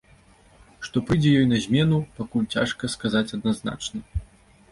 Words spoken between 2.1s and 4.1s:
пакуль цяжка сказаць адназначна.